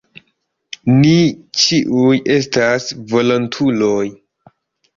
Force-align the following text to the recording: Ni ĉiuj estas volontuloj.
Ni 1.01 1.11
ĉiuj 1.65 2.17
estas 2.37 2.89
volontuloj. 3.15 4.05